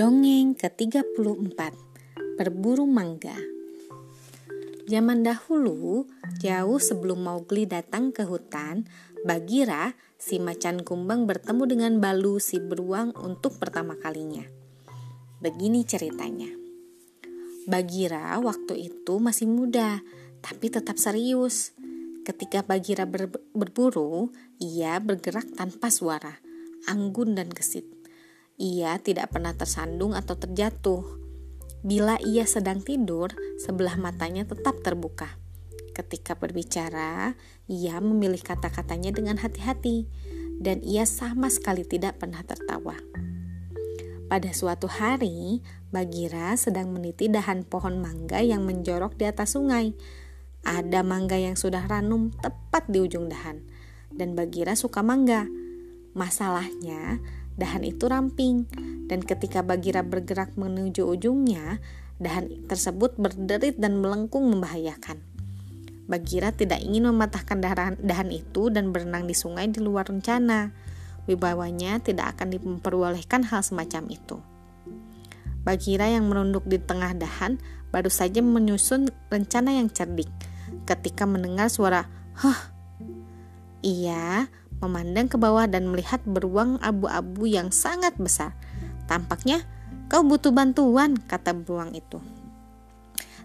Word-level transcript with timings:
Dongeng 0.00 0.56
ke-34 0.56 1.60
Berburu 2.40 2.88
Mangga 2.88 3.36
Zaman 4.88 5.20
dahulu, 5.20 6.08
jauh 6.40 6.80
sebelum 6.80 7.28
Mowgli 7.28 7.68
datang 7.68 8.08
ke 8.08 8.24
hutan, 8.24 8.88
Bagira, 9.28 9.92
si 10.16 10.40
macan 10.40 10.88
kumbang 10.88 11.28
bertemu 11.28 11.68
dengan 11.68 11.92
Balu 12.00 12.40
si 12.40 12.56
beruang 12.64 13.12
untuk 13.12 13.60
pertama 13.60 13.92
kalinya. 14.00 14.40
Begini 15.44 15.84
ceritanya. 15.84 16.48
Bagira 17.68 18.40
waktu 18.40 18.80
itu 18.80 19.20
masih 19.20 19.52
muda, 19.52 20.00
tapi 20.40 20.72
tetap 20.72 20.96
serius. 20.96 21.76
Ketika 22.24 22.64
Bagira 22.64 23.04
ber 23.04 23.28
berburu, 23.52 24.32
ia 24.64 24.96
bergerak 24.96 25.52
tanpa 25.60 25.92
suara, 25.92 26.40
anggun 26.88 27.36
dan 27.36 27.52
gesit 27.52 27.99
ia 28.60 29.00
tidak 29.00 29.32
pernah 29.32 29.56
tersandung 29.56 30.12
atau 30.12 30.36
terjatuh. 30.36 31.00
Bila 31.80 32.20
ia 32.20 32.44
sedang 32.44 32.84
tidur, 32.84 33.32
sebelah 33.56 33.96
matanya 33.96 34.44
tetap 34.44 34.84
terbuka. 34.84 35.40
Ketika 35.96 36.36
berbicara, 36.36 37.40
ia 37.64 37.96
memilih 38.04 38.44
kata-katanya 38.44 39.16
dengan 39.16 39.40
hati-hati, 39.40 40.04
dan 40.60 40.84
ia 40.84 41.08
sama 41.08 41.48
sekali 41.48 41.88
tidak 41.88 42.20
pernah 42.20 42.44
tertawa. 42.44 43.00
Pada 44.28 44.52
suatu 44.52 44.86
hari, 44.86 45.64
Bagira 45.90 46.54
sedang 46.54 46.92
meniti 46.94 47.26
dahan 47.26 47.66
pohon 47.66 47.98
mangga 47.98 48.38
yang 48.44 48.62
menjorok 48.62 49.18
di 49.18 49.26
atas 49.26 49.58
sungai. 49.58 49.96
Ada 50.62 51.00
mangga 51.00 51.40
yang 51.40 51.56
sudah 51.56 51.88
ranum 51.88 52.30
tepat 52.38 52.86
di 52.92 53.00
ujung 53.00 53.26
dahan, 53.26 53.64
dan 54.12 54.36
Bagira 54.36 54.76
suka 54.76 55.00
mangga. 55.00 55.48
Masalahnya, 56.14 57.24
dahan 57.60 57.84
itu 57.84 58.08
ramping 58.08 58.64
dan 59.10 59.20
ketika 59.20 59.60
Bagira 59.60 60.00
bergerak 60.06 60.54
menuju 60.54 61.02
ujungnya, 61.02 61.82
dahan 62.22 62.70
tersebut 62.70 63.18
berderit 63.18 63.74
dan 63.76 63.98
melengkung 63.98 64.46
membahayakan. 64.54 65.18
Bagira 66.06 66.54
tidak 66.54 66.78
ingin 66.82 67.10
mematahkan 67.10 67.58
dahan, 67.98 68.28
itu 68.30 68.70
dan 68.70 68.94
berenang 68.94 69.26
di 69.26 69.34
sungai 69.34 69.66
di 69.66 69.82
luar 69.82 70.06
rencana. 70.06 70.70
Wibawanya 71.26 71.98
tidak 72.02 72.38
akan 72.38 72.54
diperbolehkan 72.54 73.46
hal 73.46 73.62
semacam 73.62 74.10
itu. 74.10 74.38
Bagira 75.62 76.10
yang 76.10 76.26
merunduk 76.26 76.66
di 76.66 76.78
tengah 76.78 77.14
dahan 77.14 77.58
baru 77.90 78.10
saja 78.10 78.42
menyusun 78.42 79.10
rencana 79.28 79.74
yang 79.76 79.90
cerdik 79.90 80.30
ketika 80.86 81.26
mendengar 81.26 81.66
suara 81.66 82.06
"huh". 82.38 82.60
Ia 83.82 84.46
memandang 84.80 85.28
ke 85.28 85.36
bawah 85.36 85.68
dan 85.68 85.92
melihat 85.92 86.24
beruang 86.24 86.80
abu-abu 86.80 87.44
yang 87.44 87.68
sangat 87.68 88.16
besar. 88.16 88.56
Tampaknya 89.04 89.62
kau 90.08 90.24
butuh 90.24 90.50
bantuan, 90.50 91.14
kata 91.20 91.52
beruang 91.52 91.92
itu. 91.92 92.18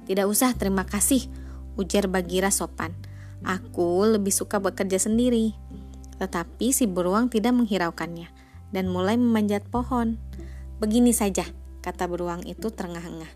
Tidak 0.08 0.26
usah, 0.26 0.56
terima 0.56 0.88
kasih, 0.88 1.28
ujar 1.76 2.08
Bagira 2.08 2.50
sopan. 2.50 2.96
Aku 3.44 4.08
lebih 4.08 4.32
suka 4.32 4.58
bekerja 4.64 4.98
sendiri. 4.98 5.54
Tetapi 6.18 6.72
si 6.72 6.88
beruang 6.88 7.28
tidak 7.28 7.52
menghiraukannya 7.52 8.32
dan 8.72 8.88
mulai 8.88 9.20
memanjat 9.20 9.68
pohon. 9.68 10.16
Begini 10.80 11.12
saja, 11.12 11.44
kata 11.84 12.08
beruang 12.08 12.48
itu 12.48 12.72
terengah-engah. 12.72 13.30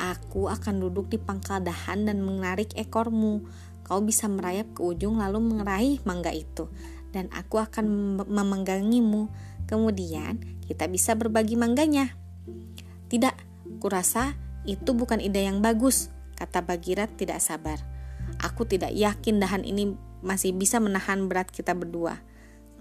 Aku 0.00 0.48
akan 0.48 0.80
duduk 0.80 1.12
di 1.12 1.20
pangkal 1.20 1.60
dahan 1.60 2.08
dan 2.08 2.24
menarik 2.24 2.72
ekormu. 2.80 3.44
Kau 3.84 4.00
bisa 4.00 4.26
merayap 4.26 4.72
ke 4.72 4.80
ujung 4.82 5.20
lalu 5.20 5.38
meraih 5.60 6.00
mangga 6.02 6.32
itu 6.32 6.66
dan 7.10 7.30
aku 7.34 7.58
akan 7.62 8.18
memenggangimu. 8.26 9.28
Kemudian 9.66 10.38
kita 10.66 10.86
bisa 10.86 11.14
berbagi 11.18 11.58
mangganya. 11.58 12.14
Tidak, 13.06 13.34
kurasa 13.78 14.34
itu 14.66 14.94
bukan 14.94 15.22
ide 15.22 15.46
yang 15.46 15.62
bagus, 15.62 16.10
kata 16.34 16.62
Bagira 16.62 17.06
tidak 17.06 17.38
sabar. 17.38 17.78
Aku 18.42 18.66
tidak 18.66 18.90
yakin 18.90 19.38
dahan 19.38 19.62
ini 19.62 19.94
masih 20.26 20.50
bisa 20.50 20.82
menahan 20.82 21.30
berat 21.30 21.50
kita 21.50 21.72
berdua. 21.72 22.18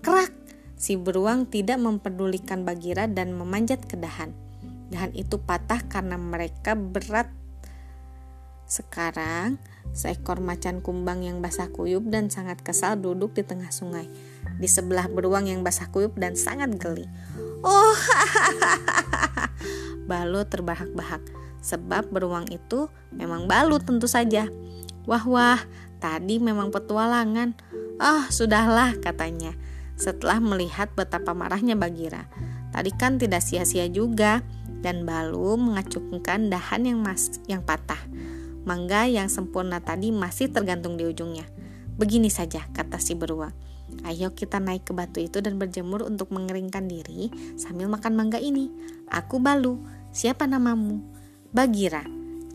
Kerak! 0.02 0.34
Si 0.76 1.00
beruang 1.00 1.48
tidak 1.48 1.80
mempedulikan 1.80 2.68
Bagira 2.68 3.08
dan 3.08 3.32
memanjat 3.38 3.86
ke 3.88 3.96
dahan. 3.96 4.36
Dahan 4.92 5.16
itu 5.16 5.40
patah 5.40 5.82
karena 5.88 6.20
mereka 6.20 6.76
berat. 6.76 7.32
Sekarang, 8.66 9.62
Seekor 9.96 10.44
macan 10.44 10.84
kumbang 10.84 11.24
yang 11.24 11.40
basah 11.40 11.72
kuyup 11.72 12.04
dan 12.12 12.28
sangat 12.28 12.60
kesal 12.60 13.00
duduk 13.00 13.32
di 13.32 13.48
tengah 13.48 13.72
sungai. 13.72 14.12
Di 14.60 14.68
sebelah 14.68 15.08
beruang 15.08 15.48
yang 15.48 15.64
basah 15.64 15.88
kuyup 15.88 16.20
dan 16.20 16.36
sangat 16.36 16.76
geli. 16.76 17.08
Oh, 17.64 17.96
Balu 20.10 20.44
terbahak-bahak 20.44 21.24
sebab 21.64 22.12
beruang 22.12 22.52
itu 22.52 22.92
memang 23.16 23.48
Balu 23.48 23.80
tentu 23.80 24.12
saja. 24.12 24.52
Wah 25.08 25.24
wah, 25.24 25.62
tadi 26.04 26.44
memang 26.44 26.76
petualangan. 26.76 27.56
Oh, 28.04 28.28
sudahlah 28.28 29.00
katanya 29.00 29.56
setelah 29.96 30.44
melihat 30.44 30.92
betapa 30.92 31.32
marahnya 31.32 31.80
Bagira. 31.80 32.28
Tadi 32.76 32.92
kan 32.92 33.16
tidak 33.16 33.40
sia-sia 33.40 33.88
juga 33.88 34.44
dan 34.84 35.08
Balu 35.08 35.56
mengacungkan 35.56 36.52
dahan 36.52 36.84
yang 36.84 37.00
mas 37.00 37.40
yang 37.48 37.64
patah. 37.64 38.00
Mangga 38.66 39.06
yang 39.06 39.30
sempurna 39.30 39.78
tadi 39.78 40.10
masih 40.10 40.50
tergantung 40.50 40.98
di 40.98 41.06
ujungnya. 41.06 41.46
Begini 41.96 42.34
saja, 42.34 42.66
kata 42.74 42.98
si 42.98 43.14
beruang. 43.14 43.54
Ayo 44.04 44.34
kita 44.34 44.58
naik 44.58 44.90
ke 44.90 44.94
batu 44.98 45.22
itu 45.22 45.40
dan 45.40 45.62
berjemur 45.62 46.02
untuk 46.04 46.34
mengeringkan 46.34 46.90
diri 46.90 47.30
sambil 47.56 47.88
makan 47.88 48.18
mangga 48.18 48.42
ini. 48.42 48.74
Aku 49.14 49.38
Balu. 49.38 49.80
Siapa 50.10 50.50
namamu? 50.50 51.06
Bagira. 51.54 52.04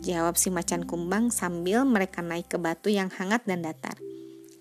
Jawab 0.01 0.35
si 0.35 0.51
macan 0.51 0.83
kumbang 0.83 1.31
sambil 1.31 1.85
mereka 1.87 2.19
naik 2.19 2.49
ke 2.51 2.57
batu 2.57 2.91
yang 2.91 3.07
hangat 3.13 3.45
dan 3.45 3.63
datar. 3.63 3.95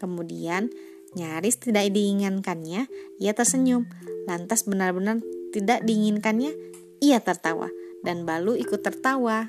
Kemudian, 0.01 0.71
nyaris 1.17 1.61
tidak 1.61 1.91
diinginkannya, 1.93 2.87
ia 3.19 3.33
tersenyum. 3.33 3.89
Lantas 4.29 4.69
benar-benar 4.69 5.25
tidak 5.51 5.83
diinginkannya, 5.83 6.53
ia 7.01 7.19
tertawa. 7.25 7.73
Dan 8.05 8.25
Balu 8.25 8.57
ikut 8.57 8.81
tertawa. 8.81 9.49